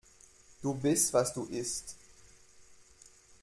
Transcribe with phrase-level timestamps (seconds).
[0.63, 1.95] Du bist, was du isst.